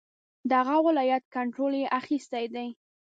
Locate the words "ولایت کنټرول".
0.87-1.73